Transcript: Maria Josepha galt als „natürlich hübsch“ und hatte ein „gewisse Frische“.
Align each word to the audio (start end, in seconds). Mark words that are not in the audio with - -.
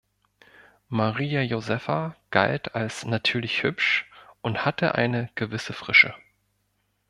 Maria 0.89 1.41
Josepha 1.43 2.15
galt 2.31 2.73
als 2.73 3.05
„natürlich 3.05 3.61
hübsch“ 3.61 4.09
und 4.41 4.65
hatte 4.65 4.95
ein 4.95 5.29
„gewisse 5.35 5.73
Frische“. 5.73 6.15